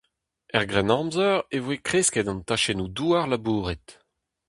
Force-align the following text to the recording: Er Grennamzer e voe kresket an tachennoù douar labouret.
Er 0.57 0.65
Grennamzer 0.71 1.35
e 1.55 1.57
voe 1.65 1.77
kresket 1.87 2.27
an 2.31 2.41
tachennoù 2.47 2.89
douar 2.97 3.25
labouret. 3.29 3.87